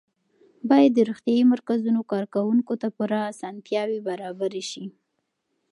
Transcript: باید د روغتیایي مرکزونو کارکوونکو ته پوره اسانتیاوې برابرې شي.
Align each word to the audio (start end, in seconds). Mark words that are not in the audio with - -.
باید 0.69 0.91
د 0.95 0.99
روغتیایي 1.09 1.43
مرکزونو 1.53 1.99
کارکوونکو 2.11 2.73
ته 2.81 2.87
پوره 2.95 3.19
اسانتیاوې 3.31 3.99
برابرې 4.07 4.63
شي. 4.71 4.85